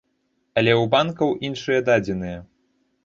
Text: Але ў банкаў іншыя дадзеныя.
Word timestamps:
Але 0.61 0.71
ў 0.75 0.83
банкаў 0.95 1.35
іншыя 1.49 1.85
дадзеныя. 1.91 2.39